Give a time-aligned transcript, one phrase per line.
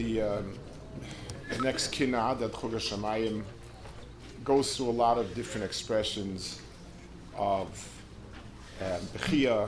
[0.00, 0.54] the, um,
[1.62, 3.42] next kinah that Chug HaShamayim
[4.44, 6.60] goes through a lot of different expressions
[7.36, 7.68] of
[8.80, 9.00] um,
[9.46, 9.66] uh,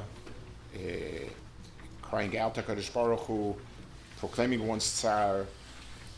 [2.01, 3.55] crying out to Kadosh Baruch Hu,
[4.19, 5.47] proclaiming one's tsar,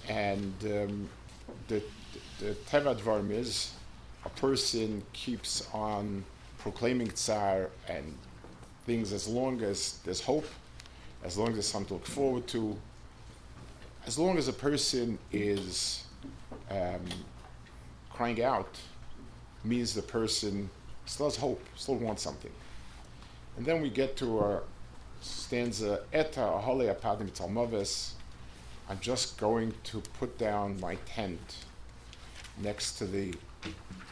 [0.08, 1.08] and um,
[1.66, 3.72] the, the, the Teva Dvarim is
[4.24, 6.24] a person keeps on
[6.58, 8.16] proclaiming tsar and
[8.86, 10.46] things as long as there's hope,
[11.24, 12.76] as long as there's something to look forward to,
[14.06, 16.04] as long as a person is
[16.70, 17.04] um,
[18.10, 18.78] crying out,
[19.64, 20.68] means the person
[21.06, 22.52] still has hope, still wants something.
[23.56, 24.60] And then we get to a
[25.20, 28.12] stanza, Eta ahole apadim talmaves,
[28.88, 31.64] I'm just going to put down my tent
[32.58, 33.34] next to the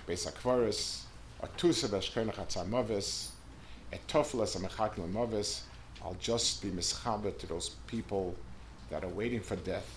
[0.08, 1.02] Beis HaKvaris,
[1.42, 3.28] Atusa atzamaves,
[3.92, 5.62] etoflas amechakim maves,
[6.02, 8.34] I'll just be mischaber to those people
[8.92, 9.88] that are waiting for death.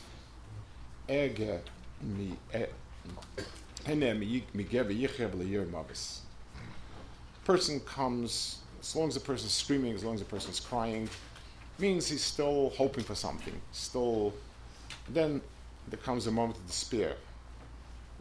[7.43, 10.61] Person comes, as long as the person is screaming, as long as the person is
[10.61, 11.09] crying,
[11.77, 13.53] means he's still hoping for something.
[13.73, 14.33] Still,
[15.09, 15.41] then
[15.89, 17.17] there comes a moment of despair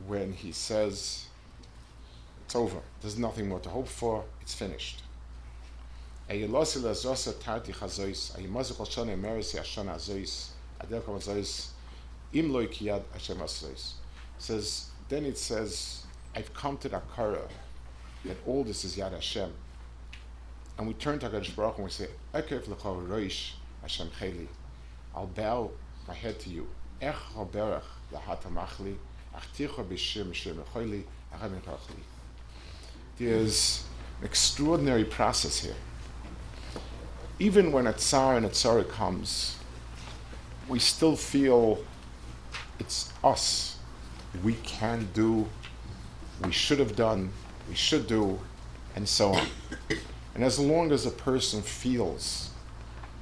[0.09, 1.27] when he says,
[2.45, 2.81] "It's over.
[3.01, 4.25] There's nothing more to hope for.
[4.43, 5.03] It's finished."
[14.39, 16.05] Says then it says,
[16.35, 17.47] I've come to the Akara
[18.25, 19.53] that all this is Yad Hashem.
[20.79, 24.49] And we turn to HaKadosh Baruch and we say, Ekev l'chol roish Hashem cheli.
[25.15, 25.71] I'll bow
[26.09, 26.67] my head to you.
[31.51, 32.03] M'chachli.
[33.19, 33.85] There's
[34.21, 35.77] an extraordinary process here.
[37.39, 39.57] Even when a tsar and a comes,
[40.69, 41.79] we still feel
[42.79, 43.79] it's us.
[44.43, 45.47] We can do,
[46.45, 47.31] we should have done,
[47.69, 48.39] we should do,
[48.97, 49.47] and so on.
[50.35, 52.51] And as long as a person feels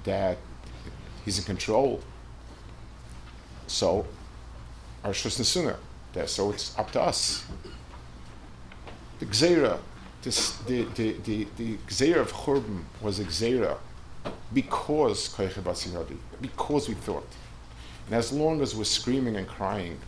[0.04, 0.38] that
[1.24, 2.00] he's in control,
[3.66, 4.06] so
[5.04, 5.12] our
[6.12, 7.44] that so it's up to us.
[9.18, 9.78] The Gzeira,
[10.22, 13.78] this, the, the, the, the Gzeira of Churban was a Gzeira
[14.54, 15.28] because
[16.40, 17.28] because we thought.
[18.06, 19.98] And as long as we're screaming and crying,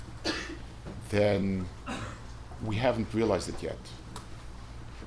[1.11, 1.67] then
[2.65, 3.79] we haven't realized it yet.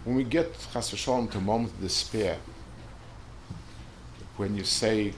[0.03, 2.37] When we get chas to a moment of despair,
[4.37, 5.13] when you say,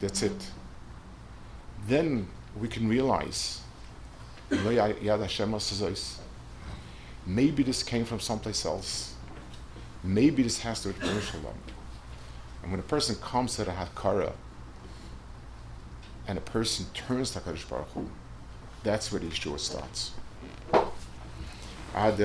[0.00, 0.50] that's it,
[1.86, 2.26] then
[2.58, 3.60] we can realize,
[7.26, 9.14] maybe this came from someplace else.
[10.02, 11.54] Maybe this has to do with Shalom.
[12.62, 14.32] And when a person comes to the Hakara,
[16.26, 18.08] and a person turns to HaKadosh Baruch Hu,
[18.82, 20.12] that's where the Yeshua starts.
[21.94, 22.20] עד